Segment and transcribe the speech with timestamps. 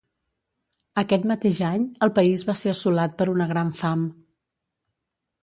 [1.01, 4.09] Aquest mateix any el país va ser assolat per una gran fam.